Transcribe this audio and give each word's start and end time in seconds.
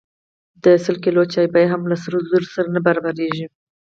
د 0.63 0.65
سل 0.83 0.95
کیلو 1.05 1.23
چای 1.33 1.47
بیه 1.53 1.69
هم 1.71 1.81
له 1.89 1.95
سرو 2.03 2.19
زرو 2.29 2.47
سره 2.55 2.67
نه 2.75 2.79
برابریږي. 2.85 3.45